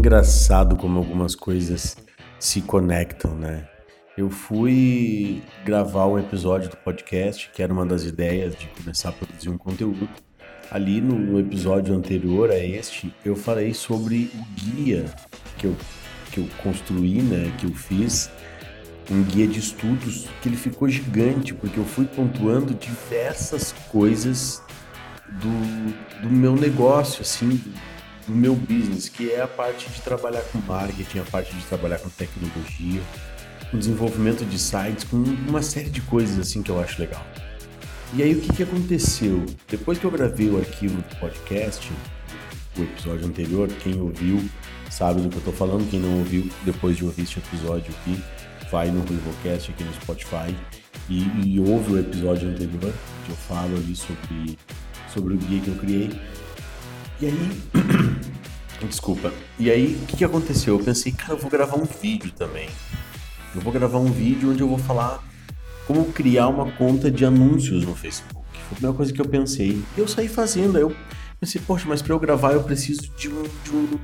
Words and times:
engraçado 0.00 0.76
como 0.76 0.98
algumas 0.98 1.34
coisas 1.34 1.94
se 2.38 2.62
conectam, 2.62 3.34
né? 3.34 3.68
Eu 4.16 4.30
fui 4.30 5.42
gravar 5.62 6.06
um 6.06 6.18
episódio 6.18 6.70
do 6.70 6.76
podcast, 6.78 7.50
que 7.52 7.62
era 7.62 7.70
uma 7.70 7.84
das 7.84 8.04
ideias 8.04 8.56
de 8.56 8.66
começar 8.68 9.10
a 9.10 9.12
produzir 9.12 9.50
um 9.50 9.58
conteúdo. 9.58 10.08
Ali 10.70 11.02
no, 11.02 11.38
episódio 11.38 11.94
anterior 11.94 12.50
a 12.50 12.58
este, 12.58 13.14
eu 13.22 13.36
falei 13.36 13.74
sobre 13.74 14.30
o 14.34 14.54
guia 14.58 15.04
que 15.58 15.66
eu, 15.66 15.76
que 16.32 16.38
eu 16.38 16.48
construí, 16.62 17.20
né? 17.20 17.54
Que 17.58 17.66
eu 17.66 17.74
fiz, 17.74 18.30
um 19.10 19.22
guia 19.22 19.46
de 19.46 19.58
estudos, 19.58 20.28
que 20.40 20.48
ele 20.48 20.56
ficou 20.56 20.88
gigante, 20.88 21.52
porque 21.52 21.78
eu 21.78 21.84
fui 21.84 22.06
pontuando 22.06 22.72
diversas 22.72 23.72
coisas 23.90 24.62
do, 25.30 26.22
do 26.22 26.30
meu 26.30 26.56
negócio, 26.56 27.20
assim, 27.20 27.60
do 28.26 28.34
meu 28.34 28.54
business, 28.54 29.08
que 29.08 29.30
é 29.30 29.40
a 29.40 29.48
parte 29.48 29.88
de 29.90 30.00
trabalhar 30.02 30.42
com 30.42 30.58
marketing, 30.58 31.18
a 31.20 31.24
parte 31.24 31.54
de 31.54 31.64
trabalhar 31.64 31.98
com 31.98 32.08
tecnologia, 32.10 33.00
com 33.70 33.78
desenvolvimento 33.78 34.44
de 34.44 34.58
sites, 34.58 35.04
com 35.04 35.16
uma 35.16 35.62
série 35.62 35.90
de 35.90 36.00
coisas 36.02 36.38
assim 36.38 36.62
que 36.62 36.70
eu 36.70 36.80
acho 36.80 37.00
legal. 37.00 37.24
E 38.12 38.22
aí 38.22 38.34
o 38.34 38.40
que, 38.40 38.52
que 38.52 38.62
aconteceu? 38.62 39.44
Depois 39.68 39.98
que 39.98 40.04
eu 40.04 40.10
gravei 40.10 40.48
o 40.48 40.58
arquivo 40.58 40.96
do 40.96 41.16
podcast, 41.16 41.90
o 42.76 42.82
episódio 42.82 43.26
anterior, 43.26 43.68
quem 43.82 44.00
ouviu 44.00 44.42
sabe 44.90 45.22
do 45.22 45.28
que 45.28 45.36
eu 45.36 45.42
tô 45.42 45.52
falando, 45.52 45.88
quem 45.88 46.00
não 46.00 46.18
ouviu, 46.18 46.50
depois 46.64 46.96
de 46.96 47.04
ouvir 47.04 47.22
este 47.22 47.38
episódio 47.38 47.94
aqui, 48.00 48.20
vai 48.70 48.90
no 48.90 49.00
Ruivocast 49.00 49.70
aqui 49.70 49.84
no 49.84 49.92
Spotify 49.94 50.54
e, 51.08 51.22
e 51.44 51.60
ouve 51.60 51.92
o 51.92 51.98
episódio 51.98 52.48
anterior, 52.48 52.92
que 53.24 53.30
eu 53.30 53.36
falo 53.36 53.76
ali 53.76 53.94
sobre, 53.94 54.58
sobre 55.12 55.34
o 55.34 55.36
guia 55.38 55.60
que 55.60 55.68
eu 55.68 55.76
criei. 55.76 56.10
E 57.20 57.26
aí. 57.26 57.62
Desculpa. 58.88 59.30
E 59.58 59.70
aí, 59.70 59.98
o 60.02 60.06
que, 60.06 60.16
que 60.16 60.24
aconteceu? 60.24 60.78
Eu 60.78 60.84
pensei, 60.84 61.12
cara, 61.12 61.34
eu 61.34 61.38
vou 61.38 61.50
gravar 61.50 61.76
um 61.76 61.84
vídeo 61.84 62.32
também. 62.32 62.68
Eu 63.54 63.60
vou 63.60 63.72
gravar 63.72 63.98
um 63.98 64.10
vídeo 64.10 64.50
onde 64.50 64.62
eu 64.62 64.68
vou 64.68 64.78
falar 64.78 65.22
como 65.86 66.06
criar 66.12 66.48
uma 66.48 66.70
conta 66.72 67.10
de 67.10 67.24
anúncios 67.24 67.84
no 67.84 67.94
Facebook. 67.94 68.46
Foi 68.52 68.70
a 68.70 68.74
primeira 68.74 68.96
coisa 68.96 69.12
que 69.12 69.20
eu 69.20 69.26
pensei. 69.26 69.82
Eu 69.98 70.08
saí 70.08 70.28
fazendo. 70.28 70.78
Eu 70.78 70.96
pensei, 71.38 71.60
poxa, 71.60 71.84
mas 71.86 72.00
para 72.00 72.14
eu 72.14 72.18
gravar 72.18 72.52
eu 72.52 72.62
preciso 72.62 73.02
de 73.18 73.28
um, 73.28 73.42
de, 73.42 73.70
um, 73.70 73.98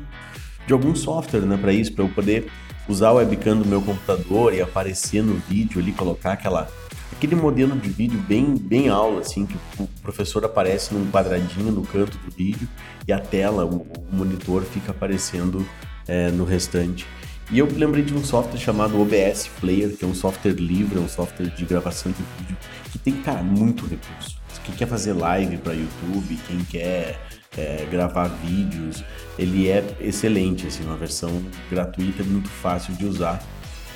de 0.66 0.72
algum 0.74 0.94
software, 0.94 1.40
né, 1.40 1.56
para 1.56 1.72
isso, 1.72 1.92
para 1.94 2.04
eu 2.04 2.08
poder 2.10 2.50
usar 2.88 3.12
o 3.12 3.14
webcam 3.14 3.56
do 3.56 3.64
meu 3.64 3.80
computador 3.80 4.52
e 4.52 4.60
aparecer 4.60 5.22
no 5.22 5.36
vídeo 5.48 5.80
ali, 5.80 5.92
colocar 5.92 6.32
aquela 6.32 6.68
aquele 7.16 7.34
modelo 7.34 7.76
de 7.78 7.88
vídeo 7.88 8.18
bem, 8.28 8.54
bem 8.56 8.88
aula, 8.88 9.20
assim, 9.20 9.46
que 9.46 9.56
o 9.78 9.88
professor 10.02 10.44
aparece 10.44 10.94
num 10.94 11.10
quadradinho 11.10 11.72
no 11.72 11.82
canto 11.82 12.16
do 12.18 12.30
vídeo 12.30 12.68
e 13.08 13.12
a 13.12 13.18
tela, 13.18 13.64
o, 13.64 13.78
o 13.78 14.06
monitor 14.12 14.62
fica 14.62 14.90
aparecendo 14.90 15.66
é, 16.06 16.30
no 16.30 16.44
restante. 16.44 17.06
E 17.50 17.58
eu 17.58 17.68
lembrei 17.72 18.04
de 18.04 18.12
um 18.12 18.24
software 18.24 18.58
chamado 18.58 19.00
OBS 19.00 19.48
Player, 19.60 19.96
que 19.96 20.04
é 20.04 20.08
um 20.08 20.14
software 20.14 20.52
livre, 20.52 20.98
é 20.98 21.00
um 21.00 21.08
software 21.08 21.46
de 21.46 21.64
gravação 21.64 22.12
de 22.12 22.22
vídeo, 22.38 22.56
que 22.92 22.98
tem, 22.98 23.14
cara, 23.22 23.42
muito 23.42 23.86
recurso. 23.86 24.36
Quem 24.64 24.74
quer 24.74 24.86
fazer 24.86 25.12
live 25.12 25.56
para 25.58 25.72
YouTube, 25.72 26.38
quem 26.48 26.58
quer 26.64 27.20
é, 27.56 27.86
gravar 27.88 28.26
vídeos, 28.26 29.04
ele 29.38 29.68
é 29.68 29.84
excelente, 30.00 30.66
assim, 30.66 30.84
uma 30.84 30.96
versão 30.96 31.30
gratuita, 31.70 32.24
muito 32.24 32.48
fácil 32.48 32.94
de 32.94 33.06
usar. 33.06 33.40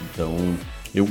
Então, 0.01 0.37
eu 0.95 1.09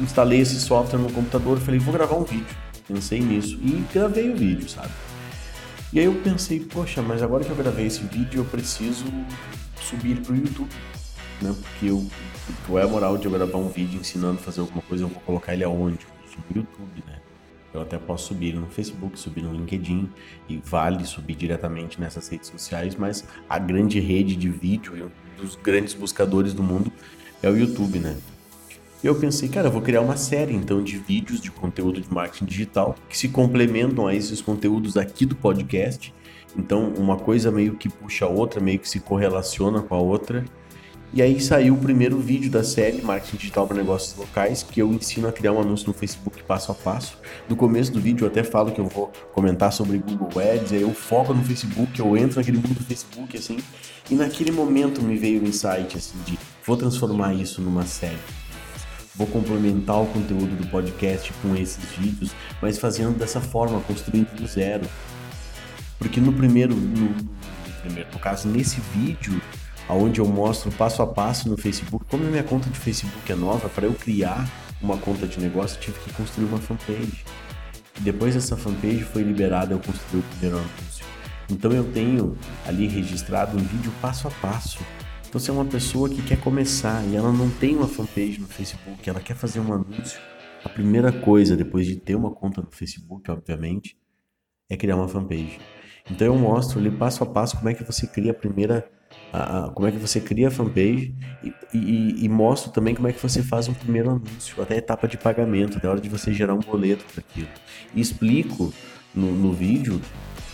instalei 0.00 0.40
esse 0.40 0.60
software 0.60 0.98
no 0.98 1.12
computador 1.12 1.58
e 1.58 1.60
falei, 1.60 1.80
vou 1.80 1.92
gravar 1.92 2.16
um 2.16 2.24
vídeo. 2.24 2.56
Pensei 2.86 3.20
nisso 3.20 3.58
e 3.62 3.84
gravei 3.92 4.30
o 4.30 4.36
vídeo, 4.36 4.68
sabe? 4.68 4.92
E 5.92 5.98
aí 5.98 6.06
eu 6.06 6.14
pensei, 6.22 6.60
poxa, 6.60 7.00
mas 7.00 7.22
agora 7.22 7.44
que 7.44 7.50
eu 7.50 7.56
gravei 7.56 7.86
esse 7.86 8.02
vídeo, 8.02 8.40
eu 8.40 8.44
preciso 8.44 9.04
subir 9.80 10.16
para 10.20 10.32
o 10.32 10.36
YouTube, 10.36 10.70
né? 11.40 11.54
Porque 11.62 11.86
eu, 11.86 12.04
qual 12.66 12.78
é 12.78 12.82
a 12.82 12.88
moral 12.88 13.16
de 13.16 13.26
eu 13.26 13.30
gravar 13.30 13.58
um 13.58 13.68
vídeo 13.68 14.00
ensinando 14.00 14.38
a 14.40 14.42
fazer 14.42 14.60
alguma 14.60 14.82
coisa, 14.82 15.04
eu 15.04 15.08
vou 15.08 15.20
colocar 15.20 15.54
ele 15.54 15.64
aonde? 15.64 16.06
No 16.50 16.56
YouTube, 16.56 17.04
né? 17.06 17.20
Eu 17.72 17.82
até 17.82 17.96
posso 17.96 18.28
subir 18.28 18.54
no 18.54 18.66
Facebook, 18.66 19.18
subir 19.18 19.42
no 19.42 19.52
LinkedIn 19.52 20.10
e 20.48 20.56
vale 20.56 21.04
subir 21.04 21.36
diretamente 21.36 22.00
nessas 22.00 22.26
redes 22.28 22.48
sociais, 22.48 22.96
mas 22.96 23.24
a 23.48 23.58
grande 23.58 24.00
rede 24.00 24.34
de 24.34 24.48
vídeo 24.48 25.10
dos 25.36 25.56
grandes 25.56 25.94
buscadores 25.94 26.52
do 26.52 26.62
mundo 26.62 26.92
é 27.42 27.48
o 27.48 27.56
YouTube, 27.56 28.00
né? 28.00 28.16
E 29.04 29.06
eu 29.06 29.14
pensei, 29.14 29.50
cara, 29.50 29.68
eu 29.68 29.70
vou 29.70 29.82
criar 29.82 30.00
uma 30.00 30.16
série 30.16 30.54
então 30.54 30.82
de 30.82 30.96
vídeos 30.96 31.38
de 31.38 31.50
conteúdo 31.50 32.00
de 32.00 32.10
marketing 32.10 32.46
digital 32.46 32.94
que 33.06 33.18
se 33.18 33.28
complementam 33.28 34.06
a 34.06 34.14
esses 34.14 34.40
conteúdos 34.40 34.96
aqui 34.96 35.26
do 35.26 35.36
podcast. 35.36 36.14
Então, 36.56 36.88
uma 36.96 37.18
coisa 37.18 37.50
meio 37.50 37.74
que 37.74 37.86
puxa 37.86 38.24
a 38.24 38.28
outra, 38.28 38.62
meio 38.62 38.78
que 38.78 38.88
se 38.88 39.00
correlaciona 39.00 39.82
com 39.82 39.94
a 39.94 39.98
outra. 39.98 40.42
E 41.12 41.20
aí 41.20 41.38
saiu 41.38 41.74
o 41.74 41.76
primeiro 41.76 42.18
vídeo 42.18 42.50
da 42.50 42.64
série 42.64 43.02
Marketing 43.02 43.36
Digital 43.36 43.66
para 43.66 43.76
Negócios 43.76 44.16
Locais, 44.16 44.62
que 44.62 44.80
eu 44.80 44.90
ensino 44.90 45.28
a 45.28 45.32
criar 45.32 45.52
um 45.52 45.60
anúncio 45.60 45.86
no 45.88 45.92
Facebook 45.92 46.42
passo 46.44 46.72
a 46.72 46.74
passo. 46.74 47.18
No 47.46 47.54
começo 47.54 47.92
do 47.92 48.00
vídeo 48.00 48.24
eu 48.24 48.28
até 48.28 48.42
falo 48.42 48.72
que 48.72 48.80
eu 48.80 48.86
vou 48.86 49.12
comentar 49.34 49.70
sobre 49.70 49.98
Google 49.98 50.30
Ads, 50.40 50.72
aí 50.72 50.80
eu 50.80 50.94
foco 50.94 51.34
no 51.34 51.44
Facebook, 51.44 52.00
eu 52.00 52.16
entro 52.16 52.38
naquele 52.38 52.56
mundo 52.56 52.78
do 52.78 52.84
Facebook, 52.84 53.36
assim. 53.36 53.58
E 54.10 54.14
naquele 54.14 54.50
momento 54.50 55.02
me 55.02 55.14
veio 55.14 55.42
o 55.42 55.46
insight, 55.46 55.94
assim, 55.94 56.16
de 56.24 56.38
vou 56.64 56.76
transformar 56.78 57.34
isso 57.34 57.60
numa 57.60 57.84
série 57.84 58.43
vou 59.14 59.26
complementar 59.26 60.00
o 60.02 60.06
conteúdo 60.06 60.56
do 60.56 60.66
podcast 60.68 61.32
com 61.40 61.54
esses 61.54 61.84
vídeos, 61.96 62.32
mas 62.60 62.78
fazendo 62.78 63.16
dessa 63.16 63.40
forma, 63.40 63.80
construindo 63.80 64.34
do 64.34 64.46
zero. 64.46 64.84
Porque 65.98 66.20
no 66.20 66.32
primeiro, 66.32 66.74
no, 66.74 67.10
no 67.10 67.72
primeiro, 67.80 68.08
no 68.12 68.18
caso, 68.18 68.48
nesse 68.48 68.80
vídeo, 68.94 69.40
onde 69.88 70.20
eu 70.20 70.26
mostro 70.26 70.70
passo 70.72 71.02
a 71.02 71.06
passo 71.06 71.48
no 71.48 71.56
Facebook, 71.56 72.04
como 72.06 72.24
minha 72.24 72.42
conta 72.42 72.68
de 72.68 72.78
Facebook 72.78 73.30
é 73.30 73.34
nova, 73.36 73.68
para 73.68 73.86
eu 73.86 73.94
criar 73.94 74.48
uma 74.82 74.96
conta 74.96 75.26
de 75.26 75.40
negócio, 75.40 75.76
eu 75.78 75.80
tive 75.80 75.98
que 76.00 76.12
construir 76.12 76.46
uma 76.46 76.58
fanpage. 76.58 77.24
Depois 78.00 78.34
dessa 78.34 78.56
fanpage 78.56 79.04
foi 79.04 79.22
liberada, 79.22 79.72
eu 79.72 79.78
construí 79.78 80.20
o 80.20 80.24
primeiro 80.24 80.56
anúncio. 80.56 81.04
Então 81.48 81.72
eu 81.72 81.84
tenho 81.84 82.36
ali 82.66 82.88
registrado 82.88 83.56
um 83.56 83.60
vídeo 83.60 83.92
passo 84.00 84.26
a 84.26 84.30
passo 84.30 84.78
então, 85.34 85.42
se 85.42 85.50
é 85.50 85.52
uma 85.52 85.64
pessoa 85.64 86.08
que 86.08 86.22
quer 86.22 86.38
começar 86.38 87.04
e 87.08 87.16
ela 87.16 87.32
não 87.32 87.50
tem 87.50 87.74
uma 87.74 87.88
fanpage 87.88 88.38
no 88.38 88.46
Facebook, 88.46 89.10
ela 89.10 89.18
quer 89.18 89.34
fazer 89.34 89.58
um 89.58 89.72
anúncio, 89.72 90.20
a 90.64 90.68
primeira 90.68 91.10
coisa, 91.10 91.56
depois 91.56 91.88
de 91.88 91.96
ter 91.96 92.14
uma 92.14 92.30
conta 92.30 92.60
no 92.60 92.70
Facebook, 92.70 93.28
obviamente, 93.28 93.98
é 94.70 94.76
criar 94.76 94.94
uma 94.94 95.08
fanpage. 95.08 95.58
Então, 96.08 96.28
eu 96.28 96.36
mostro 96.36 96.78
ali 96.78 96.88
passo 96.88 97.24
a 97.24 97.26
passo 97.26 97.56
como 97.56 97.68
é 97.68 97.74
que 97.74 97.82
você 97.82 98.06
cria 98.06 98.30
a 98.30 98.34
primeira. 98.34 98.88
A, 99.32 99.64
a, 99.64 99.70
como 99.70 99.88
é 99.88 99.90
que 99.90 99.98
você 99.98 100.20
cria 100.20 100.46
a 100.46 100.50
fanpage 100.52 101.16
e, 101.42 101.52
e, 101.74 102.24
e, 102.24 102.28
mostro 102.28 102.70
também 102.70 102.94
como 102.94 103.08
é 103.08 103.12
que 103.12 103.20
você 103.20 103.42
faz 103.42 103.66
um 103.66 103.74
primeiro 103.74 104.10
anúncio, 104.10 104.62
até 104.62 104.76
a 104.76 104.78
etapa 104.78 105.08
de 105.08 105.18
pagamento, 105.18 105.78
até 105.78 105.88
a 105.88 105.90
hora 105.90 106.00
de 106.00 106.08
você 106.08 106.32
gerar 106.32 106.54
um 106.54 106.60
boleto 106.60 107.04
para 107.12 107.24
aquilo. 107.28 107.48
E 107.92 108.00
explico 108.00 108.72
no, 109.12 109.32
no 109.32 109.52
vídeo 109.52 110.00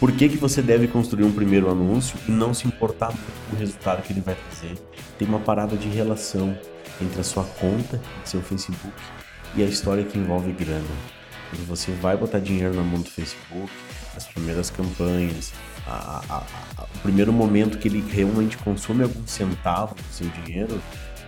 por 0.01 0.11
que, 0.13 0.31
que 0.31 0.39
você 0.39 0.63
deve 0.63 0.89
construir 0.89 1.25
um 1.25 1.33
primeiro 1.33 1.71
anúncio 1.71 2.19
e 2.27 2.33
não 2.33 2.55
se 2.55 2.67
importar 2.67 3.09
com 3.09 3.55
o 3.55 3.59
resultado 3.59 4.03
que 4.03 4.15
ele 4.15 4.23
vai 4.23 4.35
trazer? 4.35 4.79
Tem 5.19 5.29
uma 5.29 5.41
parada 5.41 5.77
de 5.77 5.89
relação 5.91 6.57
entre 7.03 7.21
a 7.21 7.23
sua 7.23 7.45
conta, 7.45 8.01
seu 8.25 8.41
Facebook 8.41 8.95
e 9.55 9.63
a 9.63 9.67
história 9.67 10.03
que 10.03 10.19
envolve 10.19 10.53
grana. 10.53 10.89
Quando 11.51 11.69
você 11.69 11.93
vai 11.93 12.17
botar 12.17 12.39
dinheiro 12.39 12.73
na 12.75 12.83
mão 12.83 13.03
do 13.03 13.11
Facebook, 13.11 13.71
as 14.17 14.25
primeiras 14.25 14.71
campanhas, 14.71 15.53
a, 15.87 16.23
a, 16.31 16.37
a, 16.79 16.85
o 16.85 16.99
primeiro 17.03 17.31
momento 17.31 17.77
que 17.77 17.89
ele 17.89 18.03
realmente 18.11 18.57
consome 18.57 19.03
algum 19.03 19.27
centavo 19.27 19.95
do 19.95 20.03
seu 20.11 20.29
dinheiro, 20.29 20.81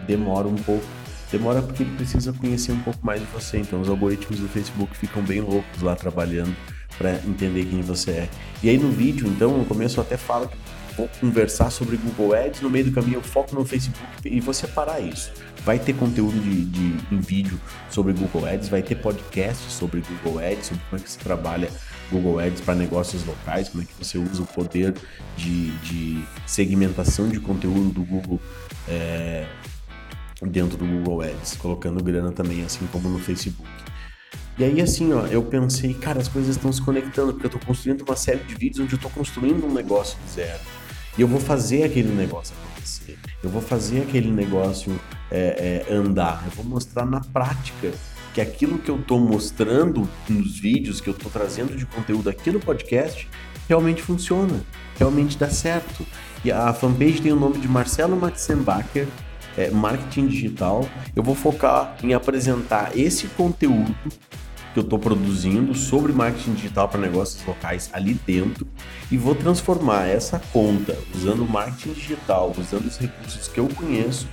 demora 0.06 0.48
um 0.48 0.56
pouco. 0.56 0.86
Demora 1.30 1.60
porque 1.60 1.82
ele 1.82 1.94
precisa 1.96 2.32
conhecer 2.32 2.72
um 2.72 2.80
pouco 2.80 3.04
mais 3.04 3.20
de 3.20 3.26
você. 3.26 3.58
Então 3.58 3.82
os 3.82 3.88
algoritmos 3.90 4.40
do 4.40 4.48
Facebook 4.48 4.96
ficam 4.96 5.22
bem 5.22 5.40
loucos 5.42 5.82
lá 5.82 5.94
trabalhando 5.94 6.56
para 7.02 7.16
entender 7.26 7.64
quem 7.64 7.82
você 7.82 8.10
é. 8.12 8.28
E 8.62 8.70
aí 8.70 8.78
no 8.78 8.90
vídeo, 8.90 9.26
então, 9.26 9.58
no 9.58 9.64
começo 9.64 9.98
eu 9.98 10.04
até 10.04 10.16
falo 10.16 10.46
que 10.46 10.56
vou 10.96 11.08
conversar 11.20 11.70
sobre 11.70 11.96
Google 11.96 12.34
Ads, 12.34 12.60
no 12.60 12.70
meio 12.70 12.84
do 12.84 12.92
caminho 12.92 13.16
eu 13.16 13.22
foco 13.22 13.54
no 13.54 13.64
Facebook 13.64 14.06
e 14.24 14.40
vou 14.40 14.54
separar 14.54 15.00
isso. 15.00 15.32
Vai 15.64 15.78
ter 15.78 15.94
conteúdo 15.94 16.38
de, 16.40 16.64
de, 16.64 17.14
em 17.14 17.18
vídeo 17.18 17.58
sobre 17.90 18.12
Google 18.12 18.46
Ads, 18.46 18.68
vai 18.68 18.82
ter 18.82 18.96
podcast 18.96 19.70
sobre 19.70 20.00
Google 20.00 20.38
Ads, 20.38 20.66
sobre 20.66 20.82
como 20.88 21.00
é 21.00 21.04
que 21.04 21.10
se 21.10 21.18
trabalha 21.18 21.70
Google 22.10 22.38
Ads 22.38 22.60
para 22.60 22.74
negócios 22.74 23.24
locais, 23.24 23.68
como 23.68 23.82
é 23.82 23.86
que 23.86 23.92
você 23.98 24.18
usa 24.18 24.42
o 24.42 24.46
poder 24.46 24.94
de, 25.36 25.70
de 25.78 26.24
segmentação 26.46 27.28
de 27.28 27.40
conteúdo 27.40 27.90
do 27.90 28.04
Google 28.04 28.40
é, 28.88 29.46
dentro 30.40 30.76
do 30.76 30.86
Google 30.86 31.22
Ads, 31.22 31.56
colocando 31.56 32.02
grana 32.02 32.30
também, 32.30 32.64
assim 32.64 32.86
como 32.92 33.08
no 33.08 33.18
Facebook. 33.18 33.68
E 34.58 34.64
aí, 34.64 34.80
assim, 34.82 35.12
ó, 35.12 35.26
eu 35.26 35.42
pensei, 35.42 35.94
cara, 35.94 36.20
as 36.20 36.28
coisas 36.28 36.56
estão 36.56 36.70
se 36.70 36.82
conectando, 36.82 37.32
porque 37.32 37.46
eu 37.46 37.50
tô 37.50 37.58
construindo 37.58 38.02
uma 38.02 38.16
série 38.16 38.40
de 38.40 38.54
vídeos 38.54 38.84
onde 38.84 38.94
eu 38.94 38.98
tô 38.98 39.08
construindo 39.08 39.64
um 39.66 39.72
negócio 39.72 40.18
do 40.18 40.30
zero. 40.30 40.60
E 41.16 41.22
eu 41.22 41.28
vou 41.28 41.40
fazer 41.40 41.84
aquele 41.84 42.14
negócio 42.14 42.54
acontecer. 42.62 43.18
Eu 43.42 43.48
vou 43.48 43.62
fazer 43.62 44.02
aquele 44.02 44.30
negócio 44.30 44.98
é, 45.30 45.84
é, 45.88 45.92
andar. 45.92 46.42
Eu 46.46 46.50
vou 46.52 46.64
mostrar 46.64 47.06
na 47.06 47.20
prática 47.20 47.92
que 48.34 48.40
aquilo 48.40 48.78
que 48.78 48.90
eu 48.90 48.98
tô 48.98 49.18
mostrando 49.18 50.08
nos 50.28 50.58
vídeos, 50.58 51.00
que 51.00 51.08
eu 51.08 51.14
tô 51.14 51.30
trazendo 51.30 51.76
de 51.76 51.86
conteúdo 51.86 52.28
aqui 52.28 52.50
no 52.50 52.60
podcast, 52.60 53.28
realmente 53.68 54.02
funciona, 54.02 54.60
realmente 54.98 55.38
dá 55.38 55.48
certo. 55.48 56.06
E 56.44 56.52
a 56.52 56.72
fanpage 56.74 57.22
tem 57.22 57.32
o 57.32 57.36
nome 57.36 57.58
de 57.58 57.68
Marcelo 57.68 58.16
Matzenbacher, 58.16 59.06
é, 59.56 59.70
Marketing 59.70 60.26
Digital. 60.26 60.88
Eu 61.14 61.22
vou 61.22 61.34
focar 61.34 61.96
em 62.02 62.14
apresentar 62.14 62.96
esse 62.96 63.26
conteúdo 63.28 63.94
que 64.72 64.78
eu 64.78 64.82
estou 64.82 64.98
produzindo 64.98 65.74
sobre 65.74 66.12
marketing 66.12 66.54
digital 66.54 66.88
para 66.88 67.00
negócios 67.00 67.44
locais 67.46 67.90
ali 67.92 68.14
dentro 68.26 68.66
e 69.10 69.16
vou 69.16 69.34
transformar 69.34 70.06
essa 70.06 70.40
conta 70.52 70.96
usando 71.14 71.46
marketing 71.46 71.92
digital, 71.92 72.52
usando 72.58 72.86
os 72.86 72.96
recursos 72.96 73.48
que 73.48 73.60
eu 73.60 73.68
conheço 73.68 74.26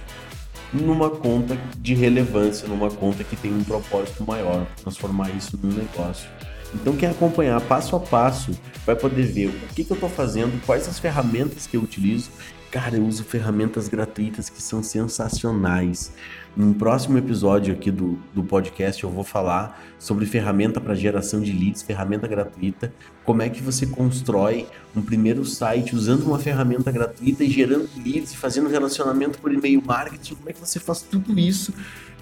numa 0.72 1.10
conta 1.10 1.58
de 1.78 1.94
relevância, 1.94 2.68
numa 2.68 2.90
conta 2.90 3.24
que 3.24 3.36
tem 3.36 3.54
um 3.54 3.64
propósito 3.64 4.24
maior, 4.26 4.66
transformar 4.82 5.30
isso 5.32 5.60
num 5.62 5.74
negócio. 5.74 6.30
Então 6.74 6.96
quem 6.96 7.10
acompanhar 7.10 7.60
passo 7.62 7.96
a 7.96 8.00
passo 8.00 8.52
vai 8.86 8.96
poder 8.96 9.24
ver 9.24 9.48
o 9.48 9.74
que, 9.74 9.84
que 9.84 9.92
eu 9.92 9.96
estou 9.96 10.10
fazendo, 10.10 10.64
quais 10.66 10.88
as 10.88 11.00
ferramentas 11.00 11.66
que 11.66 11.78
eu 11.78 11.82
utilizo. 11.82 12.30
Cara, 12.72 12.98
eu 12.98 13.06
uso 13.06 13.24
ferramentas 13.24 13.88
gratuitas 13.88 14.48
que 14.48 14.62
são 14.62 14.84
sensacionais. 14.84 16.14
No 16.56 16.76
próximo 16.76 17.18
episódio 17.18 17.74
aqui 17.74 17.90
do, 17.90 18.20
do 18.32 18.44
podcast 18.44 19.04
eu 19.04 19.10
vou 19.10 19.24
falar 19.24 19.82
sobre 19.98 20.28
ferramenta 20.28 20.80
para 20.80 20.94
geração 20.94 21.42
de 21.42 21.52
leads, 21.52 21.82
ferramenta 21.82 22.28
gratuita, 22.28 22.94
como 23.26 23.42
é 23.42 23.50
que 23.50 23.62
você 23.62 23.88
constrói 23.88 24.68
um 24.96 25.02
primeiro 25.02 25.44
site 25.46 25.96
usando 25.96 26.24
uma 26.24 26.38
ferramenta 26.38 26.92
gratuita 26.92 27.44
e 27.44 27.50
gerando 27.50 27.90
leads, 28.06 28.36
fazendo 28.36 28.70
relacionamento 28.70 29.40
por 29.40 29.52
e-mail 29.52 29.82
marketing, 29.84 30.36
como 30.36 30.50
é 30.50 30.54
que 30.54 30.60
você 30.60 30.80
faz 30.80 31.02
tudo 31.02 31.40
isso 31.40 31.74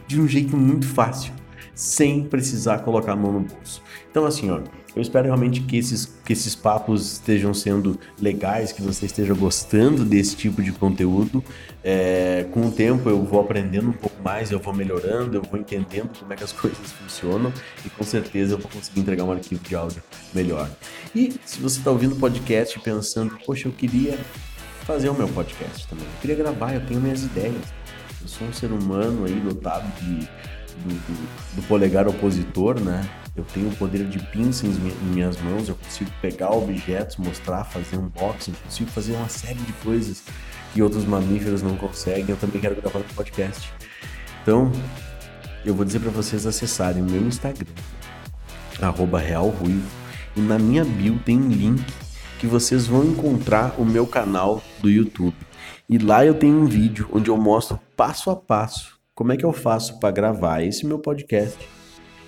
de 0.08 0.22
um 0.22 0.28
jeito 0.28 0.56
muito 0.56 0.88
fácil 0.88 1.34
sem 1.78 2.24
precisar 2.24 2.80
colocar 2.80 3.12
a 3.12 3.16
mão 3.16 3.32
no 3.32 3.42
bolso. 3.42 3.84
Então, 4.10 4.26
assim, 4.26 4.50
ó, 4.50 4.62
eu 4.96 5.02
espero 5.02 5.28
realmente 5.28 5.62
que 5.62 5.78
esses, 5.78 6.08
que 6.26 6.34
esses 6.34 6.56
papos 6.56 7.14
estejam 7.14 7.54
sendo 7.54 8.00
legais, 8.20 8.72
que 8.72 8.82
você 8.82 9.06
esteja 9.06 9.32
gostando 9.36 10.04
desse 10.04 10.36
tipo 10.36 10.64
de 10.64 10.72
conteúdo. 10.72 11.44
É, 11.84 12.48
com 12.52 12.66
o 12.66 12.72
tempo 12.72 13.08
eu 13.08 13.24
vou 13.24 13.40
aprendendo 13.40 13.90
um 13.90 13.94
pouco 13.94 14.20
mais, 14.24 14.52
eu 14.52 14.60
vou 14.60 14.74
melhorando, 14.74 15.38
eu 15.38 15.44
vou 15.44 15.60
entendendo 15.60 16.10
como 16.18 16.34
é 16.34 16.36
que 16.36 16.44
as 16.44 16.52
coisas 16.52 16.92
funcionam 16.94 17.54
e 17.86 17.90
com 17.92 18.04
certeza 18.04 18.56
eu 18.56 18.58
vou 18.58 18.72
conseguir 18.72 19.02
entregar 19.02 19.24
um 19.24 19.32
arquivo 19.32 19.64
de 19.64 19.76
áudio 19.76 20.02
melhor. 20.34 20.68
E 21.14 21.36
se 21.46 21.60
você 21.60 21.78
está 21.78 21.92
ouvindo 21.92 22.14
o 22.14 22.20
podcast 22.20 22.80
pensando, 22.80 23.38
poxa, 23.46 23.68
eu 23.68 23.72
queria 23.72 24.18
fazer 24.82 25.10
o 25.10 25.14
meu 25.14 25.28
podcast 25.28 25.88
também, 25.88 26.06
eu 26.06 26.22
queria 26.22 26.36
gravar, 26.36 26.74
eu 26.74 26.84
tenho 26.88 27.00
minhas 27.00 27.22
ideias. 27.22 27.62
Eu 28.20 28.28
sou 28.28 28.48
um 28.48 28.54
ser 28.54 28.72
humano 28.72 29.26
aí 29.26 29.40
dotado 29.40 29.88
de 30.02 30.28
do, 30.84 30.90
do, 30.90 31.56
do, 31.56 31.68
polegar 31.68 32.08
opositor, 32.08 32.80
né? 32.80 33.08
Eu 33.36 33.44
tenho 33.54 33.70
o 33.70 33.76
poder 33.76 34.06
de 34.06 34.20
pinça 34.20 34.66
em, 34.66 34.70
em 34.70 35.14
minhas 35.14 35.40
mãos, 35.42 35.70
eu 35.70 35.76
consigo 35.76 36.10
pegar 36.22 36.52
objetos, 36.52 37.18
mostrar, 37.18 37.64
fazer 37.64 37.98
unboxing, 37.98 38.54
consigo 38.64 38.90
fazer 38.92 39.14
uma 39.14 39.30
série 39.30 39.60
de 39.60 39.74
coisas 39.74 40.24
que 40.74 40.82
outros 40.82 41.06
mamíferos 41.06 41.62
não 41.62 41.76
conseguem. 41.76 42.30
Eu 42.30 42.38
também 42.38 42.62
quero 42.62 42.76
gravar 42.76 43.00
no 43.00 43.06
podcast. 43.16 43.72
Então, 44.42 44.72
eu 45.66 45.74
vou 45.76 45.86
dizer 45.86 46.00
para 46.00 46.12
vocês 46.12 46.46
acessarem 46.46 47.02
o 47.02 47.06
meu 47.06 47.22
Instagram, 47.22 47.68
realruivo, 49.20 49.88
e 50.36 50.40
na 50.40 50.58
minha 50.58 50.86
bio 50.86 51.20
tem 51.20 51.38
um 51.38 51.50
link 51.50 51.84
que 52.40 52.48
vocês 52.48 52.88
vão 52.88 53.04
encontrar 53.04 53.76
o 53.80 53.86
meu 53.86 54.06
canal 54.06 54.64
do 54.80 54.90
YouTube. 54.90 55.36
E 55.90 55.98
lá 55.98 56.26
eu 56.26 56.34
tenho 56.34 56.62
um 56.62 56.66
vídeo 56.66 57.10
onde 57.12 57.30
eu 57.30 57.38
mostro 57.38 57.80
passo 57.96 58.30
a 58.30 58.36
passo 58.36 58.97
como 59.18 59.32
é 59.32 59.38
que 59.38 59.44
eu 59.44 59.52
faço 59.52 60.00
para 60.00 60.12
gravar 60.12 60.62
esse 60.62 60.86
meu 60.86 61.00
podcast 61.00 61.58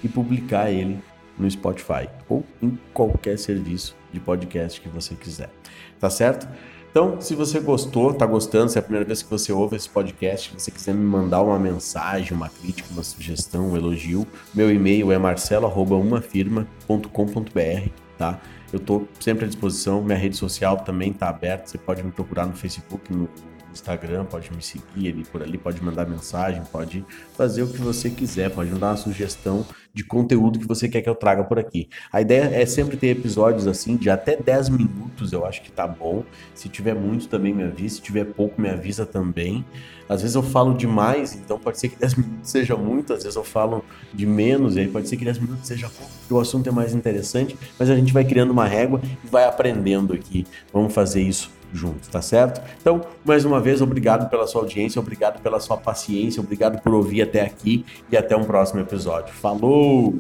e 0.04 0.10
publicar 0.10 0.72
ele 0.72 1.00
no 1.38 1.48
Spotify 1.50 2.10
ou 2.28 2.44
em 2.60 2.78
qualquer 2.92 3.38
serviço 3.38 3.96
de 4.12 4.20
podcast 4.20 4.82
que 4.82 4.90
você 4.90 5.14
quiser. 5.14 5.52
Tá 6.00 6.10
certo? 6.10 6.50
Então, 6.90 7.22
se 7.22 7.36
você 7.36 7.60
gostou, 7.60 8.12
tá 8.12 8.26
gostando, 8.26 8.72
se 8.72 8.80
é 8.80 8.82
a 8.82 8.82
primeira 8.82 9.06
vez 9.06 9.22
que 9.22 9.30
você 9.30 9.54
ouve 9.54 9.76
esse 9.76 9.88
podcast, 9.88 10.50
se 10.50 10.60
você 10.60 10.72
quiser 10.72 10.96
me 10.96 11.06
mandar 11.06 11.44
uma 11.44 11.60
mensagem, 11.60 12.34
uma 12.34 12.50
crítica, 12.50 12.90
uma 12.92 13.04
sugestão, 13.04 13.70
um 13.70 13.78
elogio, 13.78 14.26
meu 14.52 14.72
e-mail 14.72 15.12
é 15.12 15.20
marcelo@umafirma.com.br, 15.20 17.90
tá? 18.18 18.42
Eu 18.74 18.80
tô 18.80 19.04
sempre 19.20 19.46
à 19.46 19.48
disposição, 19.48 20.02
minha 20.02 20.18
rede 20.18 20.36
social 20.36 20.78
também 20.78 21.14
tá 21.14 21.30
aberta, 21.30 21.68
você 21.68 21.78
pode 21.78 22.02
me 22.02 22.12
procurar 22.12 22.48
no 22.48 22.54
Facebook, 22.54 23.14
no 23.14 23.30
Instagram, 23.80 24.26
pode 24.26 24.52
me 24.54 24.62
seguir 24.62 25.10
ali 25.10 25.24
por 25.24 25.42
ali, 25.42 25.58
pode 25.58 25.84
mandar 25.84 26.08
mensagem, 26.08 26.62
pode 26.72 27.06
fazer 27.36 27.64
o 27.64 27.68
que 27.68 27.78
você 27.78 28.10
quiser, 28.10 28.52
pode 28.52 28.70
me 28.70 28.80
dar 28.80 28.92
uma 28.92 28.98
sugestão 28.98 29.66
de 29.94 30.04
conteúdo 30.04 30.60
que 30.60 30.68
você 30.68 30.88
quer 30.88 31.02
que 31.02 31.10
eu 31.10 31.16
traga 31.16 31.44
por 31.44 31.58
aqui. 31.58 31.90
A 32.12 32.22
ideia 32.22 32.50
é 32.54 32.66
sempre 32.66 32.96
ter 32.96 33.08
episódios 33.08 33.68
assim 33.68 33.98
de 33.98 34.10
até 34.10 34.36
10 34.36 34.70
minutos, 34.70 35.34
eu 35.34 35.46
acho 35.46 35.62
que 35.62 35.72
tá 35.72 35.88
bom. 35.88 36.24
Se 36.54 36.70
tiver 36.70 36.94
muito 36.94 37.28
também 37.28 37.54
me 37.54 37.64
avisa, 37.64 37.96
se 37.96 38.02
tiver 38.02 38.26
pouco 38.26 38.62
me 38.62 38.70
avisa 38.70 39.06
também. 39.06 39.66
Às 40.08 40.22
vezes 40.22 40.36
eu 40.36 40.44
falo 40.44 40.74
demais, 40.74 41.36
então 41.36 41.60
pode 41.60 41.80
ser 41.80 41.90
que 41.90 41.96
10 41.98 42.16
minutos 42.18 42.50
seja 42.50 42.76
muito, 42.76 43.14
às 43.14 43.24
vezes 43.24 43.36
eu 43.36 43.44
falo 43.44 43.84
de 44.14 44.26
menos, 44.26 44.76
e 44.76 44.82
aí 44.82 44.88
pode 44.88 45.08
ser 45.08 45.18
que 45.18 45.26
10 45.26 45.40
minutos 45.40 45.68
seja 45.68 45.90
pouco, 45.90 46.12
porque 46.20 46.34
o 46.34 46.40
assunto 46.40 46.68
é 46.68 46.72
mais 46.72 46.94
interessante, 46.94 47.58
mas 47.78 47.90
a 47.90 47.96
gente 47.96 48.14
vai 48.14 48.24
criando 48.24 48.52
uma 48.52 48.66
régua 48.66 49.02
e 49.24 49.28
vai 49.28 49.46
aprendendo 49.46 50.14
aqui. 50.14 50.46
Vamos 50.74 50.94
fazer 50.94 51.22
isso 51.22 51.59
juntos, 51.74 52.08
tá 52.08 52.22
certo? 52.22 52.62
Então, 52.82 53.02
mais 53.24 53.46
uma 53.46 53.60
vez, 53.60 53.82
obrigado 53.82 54.30
pela 54.30 54.48
sua 54.48 54.62
audiência, 54.62 55.00
obrigado 55.00 55.42
pela 55.42 55.60
sua 55.60 55.78
paciência, 55.78 56.42
obrigado 56.42 56.82
por 56.82 56.94
ouvir 56.94 57.22
até 57.22 57.42
aqui 57.42 57.86
e 58.12 58.18
até 58.18 58.36
um 58.36 58.44
próximo 58.44 58.80
episódio. 58.80 59.34
Falou! 59.34 60.16